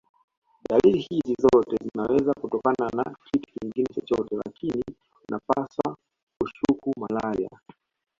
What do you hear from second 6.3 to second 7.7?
kushuku malaria